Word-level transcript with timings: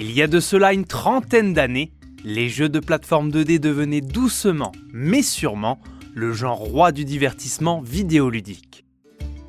Il 0.00 0.12
y 0.12 0.22
a 0.22 0.28
de 0.28 0.38
cela 0.38 0.72
une 0.72 0.84
trentaine 0.84 1.54
d'années, 1.54 1.90
les 2.24 2.48
jeux 2.48 2.68
de 2.68 2.78
plateforme 2.78 3.30
2D 3.30 3.58
devenaient 3.58 4.00
doucement, 4.00 4.70
mais 4.92 5.22
sûrement, 5.22 5.80
le 6.14 6.32
genre 6.32 6.58
roi 6.58 6.92
du 6.92 7.04
divertissement 7.04 7.80
vidéoludique. 7.80 8.84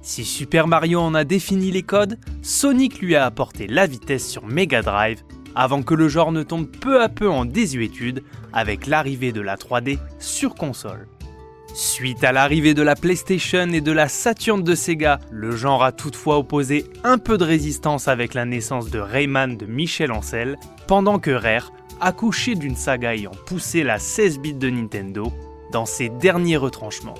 Si 0.02 0.26
Super 0.26 0.66
Mario 0.66 1.02
en 1.02 1.14
a 1.14 1.24
défini 1.24 1.70
les 1.70 1.84
codes, 1.84 2.18
Sonic 2.42 3.00
lui 3.00 3.16
a 3.16 3.28
apporté 3.28 3.68
la 3.68 3.86
vitesse 3.86 4.28
sur 4.28 4.48
Mega 4.48 4.82
Drive 4.82 5.22
avant 5.54 5.84
que 5.84 5.94
le 5.94 6.08
genre 6.08 6.32
ne 6.32 6.42
tombe 6.42 6.66
peu 6.66 7.04
à 7.04 7.10
peu 7.10 7.30
en 7.30 7.46
désuétude 7.46 8.24
avec 8.52 8.88
l'arrivée 8.88 9.32
de 9.32 9.42
la 9.42 9.56
3D 9.56 10.00
sur 10.18 10.56
console. 10.56 11.08
Suite 11.74 12.24
à 12.24 12.32
l'arrivée 12.32 12.74
de 12.74 12.82
la 12.82 12.96
PlayStation 12.96 13.70
et 13.70 13.82
de 13.82 13.92
la 13.92 14.10
Saturn 14.10 14.64
de 14.64 14.76
Sega, 14.76 15.20
le 15.32 15.52
genre 15.56 15.84
a 15.84 15.92
toutefois 15.92 16.38
opposé 16.38 16.86
un 17.04 17.18
peu 17.18 17.38
de 17.38 17.44
résistance 17.44 18.08
avec 18.08 18.34
la 18.34 18.46
naissance 18.46 18.90
de 18.90 19.00
Rayman 19.00 19.56
de 19.56 19.66
Michel 19.66 20.12
Ancel, 20.12 20.58
pendant 20.88 21.20
que 21.20 21.32
Rare, 21.32 21.72
accouché 22.02 22.56
d'une 22.56 22.76
saga 22.76 23.14
ayant 23.14 23.32
poussé 23.46 23.84
la 23.84 24.00
16 24.00 24.40
bits 24.40 24.54
de 24.56 24.70
Nintendo, 24.70 25.32
dans 25.72 25.86
ses 25.86 26.10
derniers 26.10 26.58
retranchements. 26.58 27.16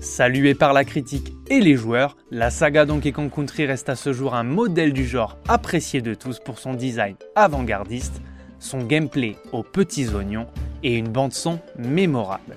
Saluée 0.00 0.54
par 0.54 0.72
la 0.72 0.84
critique 0.84 1.32
et 1.50 1.60
les 1.60 1.74
joueurs, 1.74 2.16
la 2.30 2.50
saga 2.50 2.86
Donkey 2.86 3.12
Kong 3.12 3.30
Country 3.30 3.66
reste 3.66 3.88
à 3.88 3.96
ce 3.96 4.12
jour 4.12 4.34
un 4.34 4.44
modèle 4.44 4.92
du 4.92 5.06
genre 5.06 5.36
apprécié 5.48 6.00
de 6.00 6.14
tous 6.14 6.38
pour 6.38 6.58
son 6.58 6.74
design 6.74 7.16
avant-gardiste, 7.34 8.22
son 8.58 8.78
gameplay 8.78 9.36
aux 9.52 9.62
petits 9.62 10.08
oignons 10.08 10.46
et 10.82 10.94
une 10.94 11.08
bande-son 11.08 11.58
mémorable. 11.76 12.56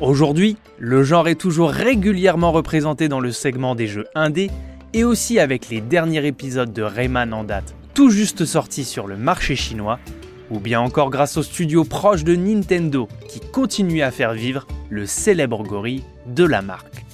Aujourd'hui, 0.00 0.56
le 0.78 1.02
genre 1.02 1.28
est 1.28 1.34
toujours 1.34 1.70
régulièrement 1.70 2.52
représenté 2.52 3.08
dans 3.08 3.20
le 3.20 3.32
segment 3.32 3.74
des 3.74 3.86
jeux 3.86 4.06
indés 4.14 4.50
et 4.94 5.04
aussi 5.04 5.38
avec 5.38 5.68
les 5.68 5.82
derniers 5.82 6.26
épisodes 6.26 6.72
de 6.72 6.82
Rayman 6.82 7.34
en 7.34 7.44
date 7.44 7.74
tout 7.92 8.08
juste 8.08 8.46
sortis 8.46 8.84
sur 8.84 9.06
le 9.06 9.18
marché 9.18 9.56
chinois, 9.56 9.98
ou 10.50 10.58
bien 10.58 10.80
encore 10.80 11.10
grâce 11.10 11.36
aux 11.36 11.42
studios 11.42 11.84
proches 11.84 12.24
de 12.24 12.34
Nintendo 12.34 13.08
qui 13.28 13.40
continuent 13.40 14.02
à 14.02 14.10
faire 14.10 14.32
vivre 14.32 14.66
le 14.88 15.04
célèbre 15.04 15.62
gorille 15.62 16.02
de 16.26 16.44
la 16.44 16.62
marque. 16.62 17.04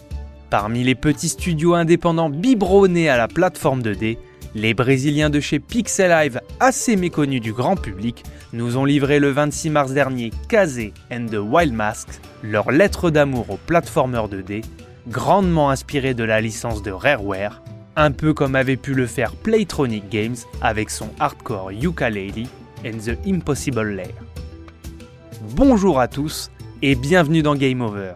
Parmi 0.48 0.84
les 0.84 0.94
petits 0.94 1.30
studios 1.30 1.74
indépendants 1.74 2.30
biberonnés 2.30 3.08
à 3.08 3.16
la 3.16 3.26
plateforme 3.26 3.82
2D, 3.82 4.18
les 4.54 4.74
Brésiliens 4.74 5.28
de 5.28 5.40
chez 5.40 5.58
Pixelive, 5.58 6.40
assez 6.60 6.94
méconnus 6.94 7.40
du 7.40 7.52
grand 7.52 7.74
public, 7.74 8.22
nous 8.52 8.76
ont 8.76 8.84
livré 8.84 9.18
le 9.18 9.30
26 9.30 9.70
mars 9.70 9.92
dernier 9.92 10.30
Kazé 10.48 10.92
and 11.12 11.26
the 11.30 11.38
Wild 11.38 11.72
Masks, 11.72 12.20
leur 12.42 12.70
lettre 12.70 13.10
d'amour 13.10 13.50
aux 13.50 13.58
platformers 13.66 14.28
2D, 14.28 14.64
grandement 15.08 15.70
inspirée 15.70 16.14
de 16.14 16.24
la 16.24 16.40
licence 16.40 16.82
de 16.82 16.90
Rareware, 16.90 17.62
un 17.96 18.12
peu 18.12 18.34
comme 18.34 18.54
avait 18.54 18.76
pu 18.76 18.94
le 18.94 19.06
faire 19.06 19.32
Playtronic 19.32 20.08
Games 20.10 20.36
avec 20.60 20.90
son 20.90 21.08
hardcore 21.18 21.72
Yooka-Laylee 21.72 22.48
and 22.84 22.98
the 22.98 23.16
Impossible 23.26 23.94
Lair. 23.94 24.14
Bonjour 25.54 26.00
à 26.00 26.08
tous 26.08 26.50
et 26.82 26.94
bienvenue 26.94 27.42
dans 27.42 27.54
Game 27.54 27.80
Over. 27.80 28.14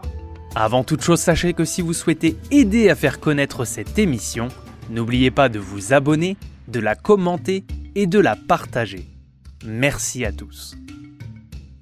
Avant 0.55 0.85
toute 0.85 1.03
chose, 1.03 1.21
sachez 1.21 1.55
que 1.55 1.65
si 1.65 1.81
vous 1.81 1.93
souhaitez 1.93 2.37
aider 2.51 2.91
à 2.91 2.95
faire 2.95 3.21
connaître 3.21 3.65
cette 3.65 3.99
émission, 3.99 4.49
n'oubliez 4.91 5.31
pas 5.31 5.49
de 5.49 5.59
vous 5.59 5.93
abonner, 5.93 6.37
de 6.69 6.81
la 6.81 6.95
commenter 6.95 7.65
et 7.95 8.07
de 8.07 8.19
la 8.19 8.37
partager. 8.37 9.07
Merci 9.65 10.25
à 10.25 10.33
tous. 10.33 10.77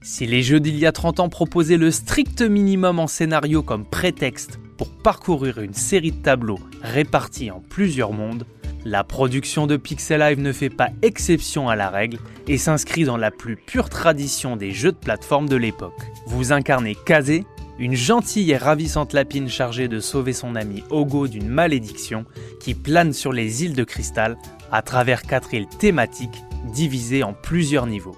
Si 0.03 0.27
les 0.27 0.43
jeux 0.43 0.59
d'il 0.59 0.77
y 0.79 0.87
a 0.87 0.93
30 0.93 1.21
ans 1.21 1.29
proposaient 1.29 1.77
le 1.77 1.91
strict 1.91 2.43
minimum 2.43 2.99
en 2.99 3.07
scénario 3.07 3.63
comme 3.63 3.85
prétexte 3.85 4.59
pour 4.77 4.91
parcourir 4.91 5.59
une 5.61 5.75
série 5.75 6.13
de 6.13 6.23
tableaux 6.23 6.59
répartis 6.83 7.51
en 7.51 7.61
plusieurs 7.61 8.13
mondes, 8.13 8.47
la 8.85 9.05
production 9.05 9.67
de 9.67 9.77
Pixel 9.77 10.21
Live 10.21 10.41
ne 10.41 10.53
fait 10.53 10.71
pas 10.71 10.91
exception 11.03 11.69
à 11.69 11.77
la 11.77 11.91
règle 11.91 12.19
et 12.49 12.59
s'inscrit 12.59 13.05
dans 13.05 13.17
la 13.17 13.31
plus 13.31 13.57
pure 13.57 13.89
tradition 13.91 14.57
des 14.57 14.73
jeux 14.73 14.93
de 14.93 14.97
plateforme 14.97 15.49
de 15.49 15.57
l'époque. 15.57 16.01
Vous 16.27 16.53
incarnez 16.53 16.97
Kazé, 17.07 17.45
une 17.79 17.95
gentille 17.95 18.51
et 18.51 18.57
ravissante 18.57 19.13
lapine 19.13 19.49
chargée 19.49 19.87
de 19.87 20.01
sauver 20.01 20.33
son 20.33 20.57
ami 20.57 20.83
Ogo 20.91 21.29
d'une 21.29 21.49
malédiction 21.49 22.25
qui 22.61 22.75
plane 22.75 23.13
sur 23.13 23.33
les 23.33 23.63
îles 23.65 23.75
de 23.75 23.85
cristal 23.85 24.37
à 24.73 24.83
travers 24.83 25.23
quatre 25.23 25.55
îles 25.55 25.69
thématiques 25.69 26.43
divisées 26.67 27.23
en 27.23 27.33
plusieurs 27.33 27.87
niveaux. 27.87 28.17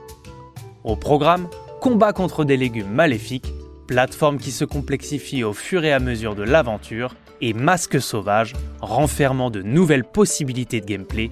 Au 0.84 0.96
programme, 0.96 1.48
combat 1.80 2.12
contre 2.12 2.44
des 2.44 2.56
légumes 2.56 2.90
maléfiques, 2.90 3.52
plateforme 3.86 4.38
qui 4.38 4.50
se 4.50 4.64
complexifie 4.64 5.44
au 5.44 5.52
fur 5.52 5.84
et 5.84 5.92
à 5.92 5.98
mesure 5.98 6.34
de 6.34 6.42
l'aventure, 6.42 7.14
et 7.40 7.54
masque 7.54 8.00
sauvage, 8.00 8.54
renfermant 8.80 9.50
de 9.50 9.62
nouvelles 9.62 10.04
possibilités 10.04 10.80
de 10.80 10.86
gameplay 10.86 11.30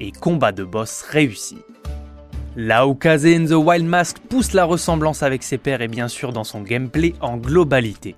et 0.00 0.12
combats 0.12 0.52
de 0.52 0.64
boss 0.64 1.02
réussis. 1.02 1.58
Là 2.56 2.86
où 2.86 2.94
Kaze 2.94 3.26
in 3.26 3.46
the 3.46 3.52
Wild 3.52 3.86
Mask 3.86 4.18
pousse 4.28 4.54
la 4.54 4.64
ressemblance 4.64 5.22
avec 5.22 5.42
ses 5.42 5.58
pairs 5.58 5.82
et 5.82 5.88
bien 5.88 6.08
sûr 6.08 6.32
dans 6.32 6.44
son 6.44 6.62
gameplay 6.62 7.14
en 7.20 7.36
globalité. 7.36 8.16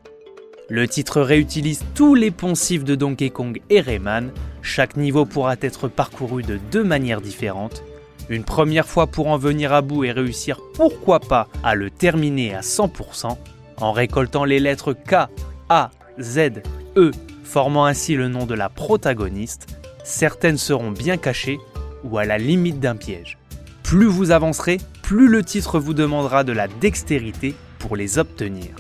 Le 0.71 0.89
titre 0.89 1.21
réutilise 1.21 1.85
tous 1.95 2.15
les 2.15 2.31
poncifs 2.31 2.85
de 2.85 2.95
Donkey 2.95 3.29
Kong 3.29 3.61
et 3.69 3.81
Rayman, 3.81 4.31
chaque 4.63 4.97
niveau 4.97 5.27
pourra 5.27 5.57
être 5.61 5.89
parcouru 5.89 6.43
de 6.43 6.59
deux 6.71 6.85
manières 6.85 7.21
différentes, 7.21 7.85
une 8.33 8.45
première 8.45 8.87
fois 8.87 9.07
pour 9.07 9.29
en 9.29 9.37
venir 9.37 9.73
à 9.73 9.83
bout 9.83 10.05
et 10.05 10.13
réussir 10.13 10.61
pourquoi 10.75 11.21
pas 11.21 11.49
à 11.63 11.75
le 11.75 11.91
terminer 11.91 12.55
à 12.55 12.61
100%, 12.61 13.37
en 13.77 13.93
récoltant 13.93 14.45
les 14.45 14.59
lettres 14.59 14.95
K, 14.95 15.29
A, 15.69 15.91
Z, 16.19 16.63
E, 16.97 17.11
formant 17.45 17.85
ainsi 17.85 18.15
le 18.15 18.29
nom 18.29 18.47
de 18.47 18.55
la 18.55 18.69
protagoniste, 18.69 19.79
certaines 20.03 20.57
seront 20.57 20.91
bien 20.91 21.19
cachées 21.19 21.59
ou 22.05 22.19
à 22.19 22.25
la 22.25 22.39
limite 22.39 22.81
d'un 22.81 22.97
piège. 22.97 23.39
Plus 23.83 24.07
vous 24.07 24.31
avancerez, 24.31 24.79
plus 25.03 25.29
le 25.29 25.45
titre 25.45 25.79
vous 25.79 25.95
demandera 25.95 26.43
de 26.43 26.53
la 26.53 26.69
dextérité 26.69 27.55
pour 27.79 27.97
les 27.97 28.19
obtenir. 28.19 28.71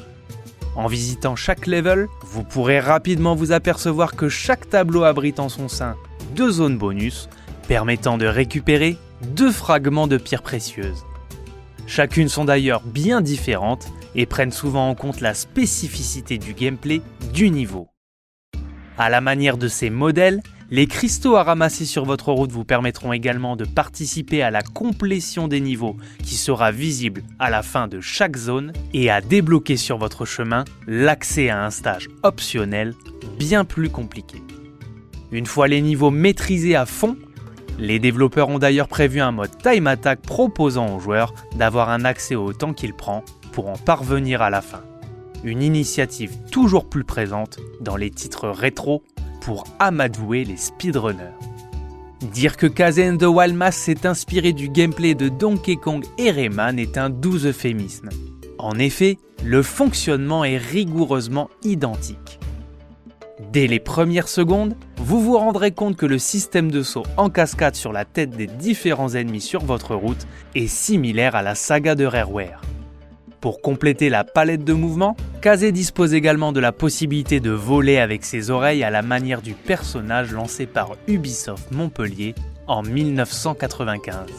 En 0.74 0.86
visitant 0.86 1.36
chaque 1.36 1.66
level, 1.66 2.08
vous 2.22 2.42
pourrez 2.42 2.80
rapidement 2.80 3.34
vous 3.34 3.52
apercevoir 3.52 4.16
que 4.16 4.30
chaque 4.30 4.70
tableau 4.70 5.02
abrite 5.02 5.40
en 5.40 5.50
son 5.50 5.69
sein 5.69 5.96
deux 6.34 6.50
zones 6.50 6.78
bonus 6.78 7.28
permettant 7.69 8.16
de 8.16 8.26
récupérer 8.26 8.96
deux 9.28 9.52
fragments 9.52 10.06
de 10.06 10.18
pierres 10.18 10.42
précieuses. 10.42 11.04
Chacune 11.86 12.28
sont 12.28 12.44
d'ailleurs 12.44 12.82
bien 12.82 13.20
différentes 13.20 13.86
et 14.14 14.26
prennent 14.26 14.52
souvent 14.52 14.88
en 14.88 14.94
compte 14.94 15.20
la 15.20 15.34
spécificité 15.34 16.38
du 16.38 16.54
gameplay 16.54 17.02
du 17.32 17.50
niveau. 17.50 17.88
À 18.98 19.10
la 19.10 19.20
manière 19.20 19.56
de 19.56 19.68
ces 19.68 19.90
modèles, 19.90 20.42
les 20.70 20.86
cristaux 20.86 21.36
à 21.36 21.42
ramasser 21.42 21.84
sur 21.84 22.04
votre 22.04 22.32
route 22.32 22.50
vous 22.50 22.64
permettront 22.64 23.12
également 23.12 23.56
de 23.56 23.64
participer 23.64 24.42
à 24.42 24.50
la 24.50 24.62
complétion 24.62 25.48
des 25.48 25.60
niveaux 25.60 25.96
qui 26.22 26.36
sera 26.36 26.70
visible 26.70 27.22
à 27.38 27.50
la 27.50 27.62
fin 27.62 27.88
de 27.88 28.00
chaque 28.00 28.36
zone 28.36 28.72
et 28.94 29.10
à 29.10 29.20
débloquer 29.20 29.76
sur 29.76 29.98
votre 29.98 30.24
chemin 30.24 30.64
l'accès 30.86 31.50
à 31.50 31.62
un 31.62 31.70
stage 31.70 32.08
optionnel 32.22 32.94
bien 33.38 33.64
plus 33.66 33.90
compliqué. 33.90 34.42
Une 35.30 35.46
fois 35.46 35.68
les 35.68 35.82
niveaux 35.82 36.10
maîtrisés 36.10 36.76
à 36.76 36.86
fond, 36.86 37.16
les 37.78 37.98
développeurs 37.98 38.48
ont 38.48 38.58
d'ailleurs 38.58 38.88
prévu 38.88 39.20
un 39.20 39.32
mode 39.32 39.56
time 39.62 39.86
attack 39.86 40.20
proposant 40.20 40.94
aux 40.94 41.00
joueurs 41.00 41.34
d'avoir 41.56 41.90
un 41.90 42.04
accès 42.04 42.34
au 42.34 42.52
temps 42.52 42.72
qu'il 42.72 42.94
prend 42.94 43.24
pour 43.52 43.68
en 43.68 43.76
parvenir 43.76 44.42
à 44.42 44.50
la 44.50 44.60
fin. 44.60 44.82
Une 45.44 45.62
initiative 45.62 46.36
toujours 46.50 46.88
plus 46.88 47.04
présente 47.04 47.58
dans 47.80 47.96
les 47.96 48.10
titres 48.10 48.48
rétro 48.48 49.02
pour 49.40 49.64
amadouer 49.78 50.44
les 50.44 50.56
speedrunners. 50.56 51.34
Dire 52.32 52.56
que 52.56 52.68
Kazen 52.68 53.18
the 53.18 53.24
Wild 53.24 53.56
Mass 53.56 53.76
s'est 53.76 54.06
inspiré 54.06 54.52
du 54.52 54.68
gameplay 54.68 55.14
de 55.16 55.28
Donkey 55.28 55.74
Kong 55.76 56.04
et 56.18 56.30
Rayman 56.30 56.78
est 56.78 56.96
un 56.96 57.10
doux 57.10 57.46
euphémisme. 57.46 58.10
En 58.58 58.78
effet, 58.78 59.18
le 59.42 59.62
fonctionnement 59.64 60.44
est 60.44 60.58
rigoureusement 60.58 61.50
identique. 61.64 62.38
Dès 63.50 63.66
les 63.66 63.80
premières 63.80 64.28
secondes, 64.28 64.76
vous 64.98 65.20
vous 65.20 65.36
rendrez 65.36 65.72
compte 65.72 65.97
que 65.97 66.06
le 66.06 66.19
système 66.19 66.70
de 66.70 66.82
saut 66.82 67.04
en 67.16 67.30
cascade 67.30 67.75
sur 67.75 67.92
la 67.92 68.04
tête 68.04 68.30
des 68.30 68.47
différents 68.47 69.14
ennemis 69.14 69.41
sur 69.41 69.64
votre 69.64 69.94
route 69.94 70.26
est 70.55 70.69
similaire 70.69 71.34
à 71.34 71.43
la 71.43 71.55
saga 71.55 71.94
de 71.94 72.05
Rareware. 72.05 72.61
Pour 73.40 73.61
compléter 73.61 74.08
la 74.08 74.22
palette 74.22 74.64
de 74.64 74.72
mouvements, 74.72 75.16
Kazé 75.40 75.72
dispose 75.72 76.14
également 76.14 76.52
de 76.52 76.61
la 76.61 76.70
possibilité 76.70 77.40
de 77.40 77.50
voler 77.50 77.99
avec 77.99 78.25
ses 78.25 78.50
oreilles 78.50 78.84
à 78.84 78.90
la 78.90 79.02
manière 79.02 79.43
du 79.43 79.55
personnage 79.55 80.31
lancé 80.31 80.66
par 80.66 80.93
Ubisoft 81.08 81.72
Montpellier 81.72 82.37
en 82.69 82.82
1995. 82.82 84.31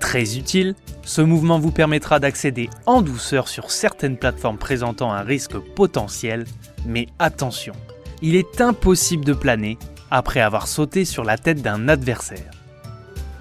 Très 0.00 0.36
utile, 0.36 0.74
ce 1.04 1.22
mouvement 1.22 1.60
vous 1.60 1.70
permettra 1.70 2.18
d'accéder 2.18 2.68
en 2.86 3.00
douceur 3.00 3.48
sur 3.48 3.70
certaines 3.70 4.16
plateformes 4.16 4.58
présentant 4.58 5.12
un 5.12 5.22
risque 5.22 5.56
potentiel, 5.56 6.44
mais 6.86 7.06
attention, 7.18 7.74
il 8.22 8.36
est 8.36 8.60
impossible 8.60 9.24
de 9.24 9.32
planer 9.32 9.78
après 10.10 10.40
avoir 10.40 10.68
sauté 10.68 11.04
sur 11.04 11.24
la 11.24 11.38
tête 11.38 11.62
d'un 11.62 11.88
adversaire. 11.88 12.50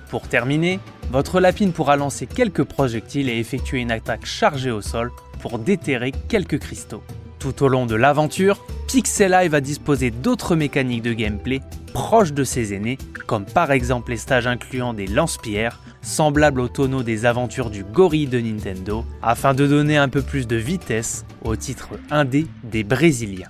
Pour 0.10 0.28
terminer, 0.28 0.80
votre 1.12 1.40
lapine 1.40 1.74
pourra 1.74 1.96
lancer 1.96 2.28
quelques 2.28 2.64
projectiles 2.64 3.30
et 3.30 3.38
effectuer 3.38 3.80
une 3.80 3.92
attaque 3.92 4.26
chargée 4.26 4.72
au 4.72 4.82
sol 4.82 5.12
pour 5.40 5.60
déterrer 5.60 6.12
quelques 6.30 6.60
cristaux. 6.60 7.04
Tout 7.40 7.64
au 7.64 7.68
long 7.68 7.86
de 7.86 7.96
l'aventure, 7.96 8.64
Pixel 8.92 9.34
Eye 9.34 9.48
va 9.48 9.62
disposer 9.62 10.12
d'autres 10.12 10.58
mécaniques 10.58 11.02
de 11.02 11.14
gameplay 11.14 11.62
proches 11.94 12.34
de 12.34 12.44
ses 12.44 12.74
aînés, 12.74 12.98
comme 13.26 13.46
par 13.46 13.72
exemple 13.72 14.12
les 14.12 14.18
stages 14.18 14.48
incluant 14.48 14.94
des 14.94 15.08
lance-pierres, 15.08 15.80
semblables 16.02 16.60
aux 16.60 16.68
tonneaux 16.68 17.02
des 17.02 17.26
aventures 17.26 17.70
du 17.70 17.86
gorille 17.86 18.28
de 18.28 18.42
Nintendo, 18.42 19.06
afin 19.22 19.54
de 19.54 19.66
donner 19.66 19.96
un 19.96 20.10
peu 20.10 20.22
plus 20.22 20.46
de 20.46 20.58
vitesse 20.58 21.26
au 21.46 21.56
titre 21.56 21.92
indé 22.10 22.48
des 22.66 22.84
Brésiliens. 22.84 23.50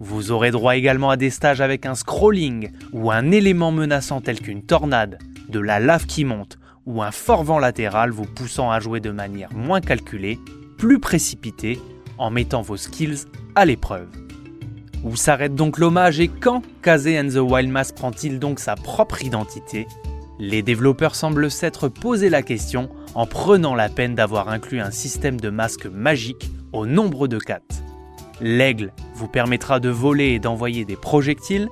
Vous 0.00 0.32
aurez 0.32 0.50
droit 0.50 0.76
également 0.76 1.08
à 1.08 1.16
des 1.16 1.30
stages 1.30 1.62
avec 1.62 1.86
un 1.86 1.94
scrolling 1.94 2.72
ou 2.92 3.10
un 3.10 3.30
élément 3.30 3.72
menaçant 3.72 4.20
tel 4.20 4.38
qu'une 4.38 4.62
tornade, 4.62 5.18
de 5.48 5.60
la 5.60 5.80
lave 5.80 6.04
qui 6.04 6.26
monte 6.26 6.58
ou 6.84 7.02
un 7.02 7.10
fort 7.10 7.42
vent 7.42 7.58
latéral 7.58 8.10
vous 8.10 8.26
poussant 8.26 8.70
à 8.70 8.80
jouer 8.80 9.00
de 9.00 9.12
manière 9.12 9.52
moins 9.54 9.80
calculée, 9.80 10.38
plus 10.76 10.98
précipitée, 10.98 11.80
en 12.18 12.30
mettant 12.30 12.60
vos 12.60 12.76
skills 12.76 13.24
à 13.54 13.64
l'épreuve. 13.64 14.08
Où 15.04 15.16
s'arrête 15.16 15.54
donc 15.54 15.78
l'hommage 15.78 16.20
et 16.20 16.28
quand 16.28 16.62
Kaze 16.80 17.08
and 17.08 17.28
the 17.28 17.38
Wild 17.38 17.70
Mass 17.70 17.90
prend-il 17.90 18.38
donc 18.38 18.60
sa 18.60 18.76
propre 18.76 19.24
identité? 19.24 19.88
Les 20.38 20.62
développeurs 20.62 21.14
semblent 21.14 21.50
s'être 21.50 21.88
posé 21.88 22.28
la 22.30 22.42
question 22.42 22.88
en 23.14 23.26
prenant 23.26 23.74
la 23.74 23.88
peine 23.88 24.14
d'avoir 24.14 24.48
inclus 24.48 24.80
un 24.80 24.90
système 24.90 25.40
de 25.40 25.50
masques 25.50 25.86
magiques 25.86 26.50
au 26.72 26.86
nombre 26.86 27.26
de 27.26 27.38
4. 27.38 27.62
L'aigle 28.40 28.92
vous 29.14 29.28
permettra 29.28 29.80
de 29.80 29.88
voler 29.88 30.30
et 30.30 30.38
d'envoyer 30.38 30.84
des 30.84 30.96
projectiles, 30.96 31.68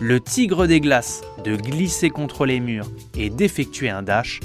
le 0.00 0.18
tigre 0.18 0.66
des 0.66 0.80
glaces 0.80 1.22
de 1.44 1.56
glisser 1.56 2.08
contre 2.08 2.46
les 2.46 2.60
murs 2.60 2.90
et 3.14 3.28
d'effectuer 3.28 3.90
un 3.90 4.02
dash, 4.02 4.40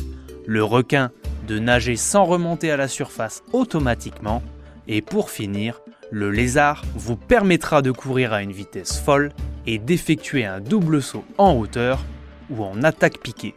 le 0.46 0.64
requin 0.64 1.12
de 1.48 1.58
nager 1.60 1.96
sans 1.96 2.26
remonter 2.26 2.72
à 2.72 2.78
la 2.78 2.88
surface 2.88 3.44
automatiquement, 3.54 4.44
et 4.88 5.02
pour 5.02 5.30
finir, 5.30 5.82
le 6.12 6.32
lézard 6.32 6.84
vous 6.96 7.16
permettra 7.16 7.82
de 7.82 7.92
courir 7.92 8.34
à 8.34 8.42
une 8.42 8.52
vitesse 8.52 9.00
folle 9.00 9.32
et 9.66 9.78
d'effectuer 9.80 10.46
un 10.46 10.60
double 10.60 11.02
saut 11.02 11.26
en 11.38 11.54
hauteur 11.54 12.04
ou 12.50 12.64
en 12.64 12.84
attaque 12.84 13.20
piquée. 13.20 13.56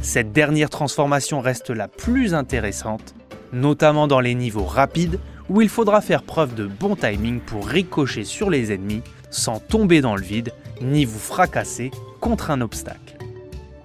Cette 0.00 0.32
dernière 0.32 0.70
transformation 0.70 1.40
reste 1.40 1.70
la 1.70 1.88
plus 1.88 2.34
intéressante, 2.34 3.14
notamment 3.52 4.06
dans 4.06 4.20
les 4.20 4.34
niveaux 4.34 4.64
rapides 4.64 5.20
où 5.48 5.60
il 5.60 5.68
faudra 5.68 6.00
faire 6.00 6.22
preuve 6.22 6.54
de 6.54 6.66
bon 6.66 6.96
timing 6.96 7.40
pour 7.40 7.68
ricocher 7.68 8.24
sur 8.24 8.50
les 8.50 8.72
ennemis 8.72 9.02
sans 9.30 9.60
tomber 9.60 10.00
dans 10.00 10.16
le 10.16 10.22
vide 10.22 10.52
ni 10.80 11.04
vous 11.04 11.18
fracasser 11.18 11.90
contre 12.20 12.50
un 12.50 12.60
obstacle. 12.60 13.18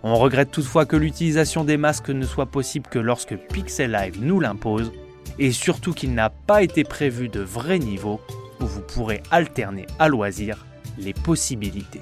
On 0.03 0.15
regrette 0.15 0.51
toutefois 0.51 0.85
que 0.85 0.95
l'utilisation 0.95 1.63
des 1.63 1.77
masques 1.77 2.09
ne 2.09 2.25
soit 2.25 2.45
possible 2.45 2.87
que 2.89 2.99
lorsque 2.99 3.35
Pixel 3.35 3.91
Live 3.91 4.17
nous 4.21 4.39
l'impose, 4.39 4.91
et 5.39 5.51
surtout 5.51 5.93
qu'il 5.93 6.13
n'a 6.13 6.29
pas 6.29 6.63
été 6.63 6.83
prévu 6.83 7.29
de 7.29 7.39
vrai 7.39 7.79
niveau 7.79 8.19
où 8.59 8.65
vous 8.65 8.81
pourrez 8.81 9.21
alterner 9.31 9.85
à 9.99 10.07
loisir 10.07 10.65
les 10.97 11.13
possibilités. 11.13 12.01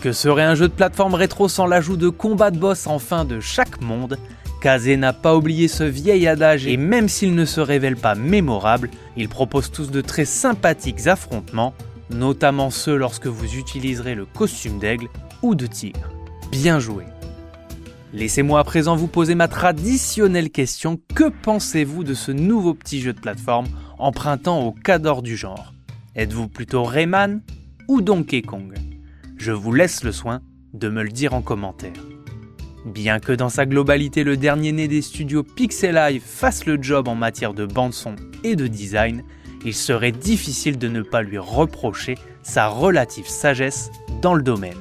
Que 0.00 0.12
serait 0.12 0.44
un 0.44 0.54
jeu 0.54 0.68
de 0.68 0.72
plateforme 0.72 1.14
rétro 1.14 1.48
sans 1.48 1.66
l'ajout 1.66 1.96
de 1.96 2.08
combats 2.08 2.50
de 2.50 2.58
boss 2.58 2.86
en 2.86 2.98
fin 2.98 3.24
de 3.24 3.40
chaque 3.40 3.80
monde? 3.80 4.18
Kazé 4.60 4.96
n'a 4.96 5.12
pas 5.12 5.36
oublié 5.36 5.68
ce 5.68 5.84
vieil 5.84 6.26
adage 6.26 6.66
et 6.66 6.76
même 6.76 7.08
s'il 7.08 7.34
ne 7.34 7.44
se 7.44 7.60
révèle 7.60 7.96
pas 7.96 8.14
mémorable, 8.14 8.90
il 9.16 9.28
propose 9.28 9.70
tous 9.70 9.90
de 9.90 10.00
très 10.00 10.24
sympathiques 10.24 11.06
affrontements, 11.06 11.74
notamment 12.10 12.70
ceux 12.70 12.96
lorsque 12.96 13.26
vous 13.26 13.54
utiliserez 13.56 14.14
le 14.14 14.26
costume 14.26 14.78
d'aigle 14.78 15.08
ou 15.42 15.54
de 15.54 15.66
tigre. 15.66 16.10
Bien 16.50 16.80
joué. 16.80 17.04
Laissez-moi 18.14 18.60
à 18.60 18.64
présent 18.64 18.96
vous 18.96 19.06
poser 19.06 19.34
ma 19.34 19.48
traditionnelle 19.48 20.48
question. 20.48 20.98
Que 21.14 21.28
pensez-vous 21.28 22.04
de 22.04 22.14
ce 22.14 22.32
nouveau 22.32 22.72
petit 22.72 23.02
jeu 23.02 23.12
de 23.12 23.20
plateforme 23.20 23.66
empruntant 23.98 24.62
au 24.64 24.72
cadre 24.72 25.20
du 25.20 25.36
genre? 25.36 25.74
Êtes-vous 26.16 26.48
plutôt 26.48 26.84
Rayman 26.84 27.42
ou 27.86 28.00
Donkey 28.00 28.40
Kong? 28.40 28.72
Je 29.36 29.52
vous 29.52 29.74
laisse 29.74 30.04
le 30.04 30.12
soin 30.12 30.40
de 30.72 30.88
me 30.88 31.02
le 31.02 31.10
dire 31.10 31.34
en 31.34 31.42
commentaire. 31.42 31.92
Bien 32.86 33.18
que 33.18 33.32
dans 33.32 33.50
sa 33.50 33.66
globalité 33.66 34.24
le 34.24 34.38
dernier 34.38 34.72
né 34.72 34.88
des 34.88 35.02
studios 35.02 35.42
Pixel 35.42 36.18
fasse 36.24 36.64
le 36.64 36.82
job 36.82 37.08
en 37.08 37.14
matière 37.14 37.52
de 37.52 37.66
bande-son 37.66 38.16
et 38.42 38.56
de 38.56 38.68
design, 38.68 39.22
il 39.66 39.74
serait 39.74 40.12
difficile 40.12 40.78
de 40.78 40.88
ne 40.88 41.02
pas 41.02 41.20
lui 41.20 41.36
reprocher 41.36 42.14
sa 42.42 42.68
relative 42.68 43.28
sagesse 43.28 43.90
dans 44.22 44.32
le 44.32 44.42
domaine. 44.42 44.78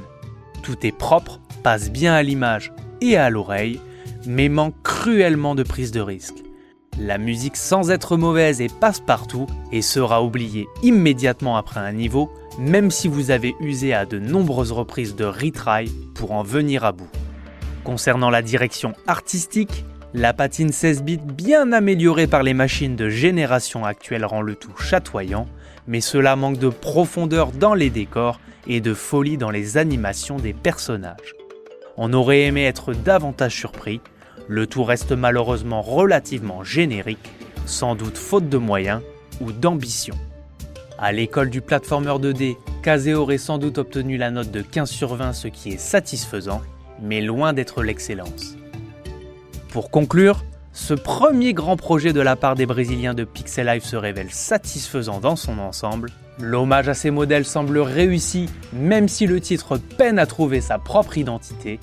Tout 0.64 0.78
est 0.86 0.98
propre, 0.98 1.42
passe 1.62 1.92
bien 1.92 2.14
à 2.14 2.24
l'image 2.24 2.72
et 3.02 3.18
à 3.18 3.30
l'oreille, 3.30 3.80
mais 4.26 4.50
manque 4.50 4.76
cruellement 4.84 5.56
de 5.56 5.64
prise 5.64 5.92
de 5.92 6.00
risque. 6.00 6.44
La 7.00 7.20
musique 7.20 7.58
sans 7.58 7.92
être 7.92 8.18
mauvaise 8.18 8.60
et 8.60 8.70
passe 8.70 9.00
partout 9.00 9.46
et 9.72 9.84
sera 9.84 10.24
oubliée 10.24 10.68
immédiatement 10.82 11.56
après 11.56 11.80
un 11.80 11.92
niveau, 11.92 12.32
même 12.58 12.90
si 12.90 13.08
vous 13.08 13.30
avez 13.30 13.56
usé 13.60 13.94
à 13.94 14.06
de 14.06 14.18
nombreuses 14.18 14.72
reprises 14.72 15.16
de 15.16 15.26
retry 15.26 15.92
pour 16.16 16.32
en 16.32 16.42
venir 16.42 16.84
à 16.86 16.92
bout. 16.92 17.10
Concernant 17.84 18.32
la 18.32 18.42
direction 18.42 18.94
artistique, 19.06 19.86
la 20.16 20.34
patine 20.34 20.72
16 20.72 21.04
bits 21.04 21.18
bien 21.18 21.72
améliorée 21.72 22.28
par 22.28 22.42
les 22.42 22.56
machines 22.56 22.96
de 22.96 23.10
génération 23.10 23.86
actuelle 23.86 24.26
rend 24.26 24.42
le 24.42 24.56
tout 24.56 24.76
chatoyant, 24.76 25.46
mais 25.86 26.02
cela 26.02 26.36
manque 26.36 26.58
de 26.58 26.70
profondeur 26.70 27.52
dans 27.52 27.76
les 27.76 27.92
décors 27.92 28.40
et 28.66 28.82
de 28.82 28.96
folie 28.96 29.38
dans 29.38 29.52
les 29.52 29.78
animations 29.78 30.38
des 30.38 30.54
personnages. 30.54 31.37
On 31.98 32.14
aurait 32.14 32.42
aimé 32.42 32.64
être 32.66 32.94
davantage 32.94 33.56
surpris, 33.56 34.02
le 34.48 34.68
tout 34.68 34.84
reste 34.84 35.14
malheureusement 35.14 35.82
relativement 35.82 36.64
générique, 36.64 37.32
sans 37.66 37.96
doute 37.96 38.18
faute 38.18 38.50
de 38.50 38.58
moyens 38.58 39.02
ou 39.42 39.52
d'ambition. 39.52 40.16
À 41.00 41.12
l'école 41.12 41.50
du 41.50 41.62
platformer 41.62 42.12
2D, 42.20 42.56
Kazé 42.84 43.16
aurait 43.16 43.40
sans 43.40 43.58
doute 43.58 43.80
obtenu 43.80 44.18
la 44.18 44.32
note 44.32 44.52
de 44.52 44.62
15 44.62 44.90
sur 44.90 45.16
20, 45.16 45.34
ce 45.34 45.48
qui 45.48 45.70
est 45.70 45.80
satisfaisant, 45.80 46.62
mais 47.02 47.22
loin 47.22 47.54
d'être 47.54 47.82
l'excellence. 47.84 48.56
Pour 49.70 49.90
conclure, 49.90 50.46
ce 50.74 50.94
premier 50.94 51.54
grand 51.54 51.78
projet 51.78 52.14
de 52.14 52.22
la 52.22 52.36
part 52.36 52.54
des 52.54 52.68
Brésiliens 52.68 53.16
de 53.16 53.24
Pixel 53.24 53.68
Life 53.68 53.84
se 53.84 53.96
révèle 53.96 54.32
satisfaisant 54.32 55.20
dans 55.20 55.36
son 55.36 55.58
ensemble. 55.58 56.12
L'hommage 56.40 56.88
à 56.88 56.94
ces 56.94 57.10
modèles 57.10 57.46
semble 57.46 57.80
réussi, 57.80 58.48
même 58.72 59.08
si 59.08 59.26
le 59.26 59.42
titre 59.42 59.78
peine 59.78 60.20
à 60.20 60.26
trouver 60.26 60.62
sa 60.62 60.78
propre 60.78 61.18
identité. 61.18 61.80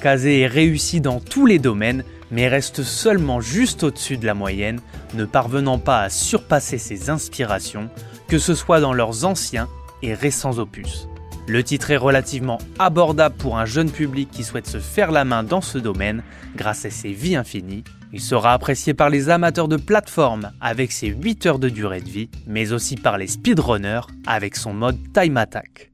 Kazé 0.00 0.40
est 0.40 0.46
réussi 0.46 1.00
dans 1.00 1.20
tous 1.20 1.44
les 1.44 1.58
domaines, 1.58 2.04
mais 2.30 2.48
reste 2.48 2.82
seulement 2.82 3.40
juste 3.40 3.82
au-dessus 3.82 4.16
de 4.16 4.26
la 4.26 4.34
moyenne, 4.34 4.80
ne 5.14 5.24
parvenant 5.24 5.78
pas 5.78 6.02
à 6.02 6.08
surpasser 6.08 6.78
ses 6.78 7.10
inspirations, 7.10 7.90
que 8.28 8.38
ce 8.38 8.54
soit 8.54 8.80
dans 8.80 8.92
leurs 8.92 9.24
anciens 9.24 9.68
et 10.02 10.14
récents 10.14 10.58
opus. 10.58 11.08
Le 11.46 11.64
titre 11.64 11.90
est 11.90 11.96
relativement 11.96 12.58
abordable 12.78 13.34
pour 13.36 13.58
un 13.58 13.64
jeune 13.64 13.90
public 13.90 14.30
qui 14.30 14.44
souhaite 14.44 14.66
se 14.66 14.78
faire 14.78 15.10
la 15.10 15.24
main 15.24 15.42
dans 15.42 15.60
ce 15.60 15.78
domaine 15.78 16.22
grâce 16.54 16.84
à 16.84 16.90
ses 16.90 17.12
vies 17.12 17.36
infinies. 17.36 17.84
Il 18.12 18.20
sera 18.20 18.52
apprécié 18.52 18.94
par 18.94 19.10
les 19.10 19.30
amateurs 19.30 19.68
de 19.68 19.76
plateforme 19.76 20.52
avec 20.60 20.92
ses 20.92 21.08
8 21.08 21.46
heures 21.46 21.58
de 21.58 21.68
durée 21.68 22.00
de 22.00 22.08
vie, 22.08 22.30
mais 22.46 22.72
aussi 22.72 22.96
par 22.96 23.18
les 23.18 23.26
speedrunners 23.26 24.06
avec 24.26 24.56
son 24.56 24.72
mode 24.72 24.98
Time 25.12 25.36
Attack. 25.36 25.90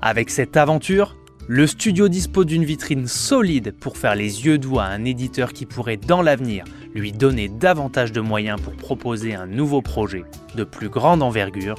Avec 0.00 0.30
cette 0.30 0.56
aventure, 0.56 1.16
le 1.48 1.66
studio 1.66 2.08
dispose 2.08 2.46
d'une 2.46 2.64
vitrine 2.64 3.06
solide 3.06 3.74
pour 3.80 3.96
faire 3.96 4.14
les 4.14 4.44
yeux 4.46 4.58
doux 4.58 4.78
à 4.78 4.84
un 4.84 5.04
éditeur 5.04 5.52
qui 5.52 5.64
pourrait 5.64 5.96
dans 5.96 6.22
l'avenir 6.22 6.64
lui 6.94 7.10
donner 7.10 7.48
davantage 7.48 8.12
de 8.12 8.20
moyens 8.20 8.60
pour 8.60 8.74
proposer 8.74 9.34
un 9.34 9.46
nouveau 9.46 9.80
projet 9.80 10.24
de 10.56 10.64
plus 10.64 10.88
grande 10.88 11.22
envergure. 11.22 11.76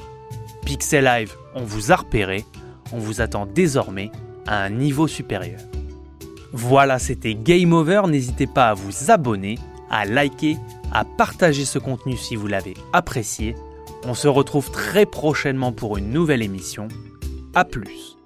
Pixel 0.66 1.04
Live, 1.04 1.34
on 1.54 1.62
vous 1.62 1.92
a 1.92 1.96
repéré, 1.96 2.44
on 2.92 2.98
vous 2.98 3.20
attend 3.20 3.46
désormais 3.46 4.10
à 4.46 4.62
un 4.62 4.70
niveau 4.70 5.06
supérieur. 5.06 5.60
Voilà, 6.52 6.98
c'était 6.98 7.34
Game 7.34 7.72
Over. 7.72 8.02
N'hésitez 8.08 8.46
pas 8.46 8.70
à 8.70 8.74
vous 8.74 9.10
abonner, 9.10 9.58
à 9.90 10.04
liker, 10.04 10.56
à 10.92 11.04
partager 11.04 11.64
ce 11.64 11.78
contenu 11.78 12.16
si 12.16 12.36
vous 12.36 12.46
l'avez 12.46 12.74
apprécié. 12.92 13.54
On 14.04 14.14
se 14.14 14.28
retrouve 14.28 14.70
très 14.70 15.06
prochainement 15.06 15.72
pour 15.72 15.96
une 15.96 16.10
nouvelle 16.10 16.42
émission. 16.42 16.88
A 17.54 17.64
plus 17.64 18.19